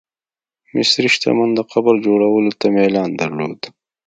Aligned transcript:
مصري 0.75 1.07
شتمن 1.15 1.49
د 1.55 1.59
قبر 1.71 1.93
جوړولو 2.05 2.51
ته 2.59 2.65
میلان 2.75 3.09
درلود. 3.21 3.59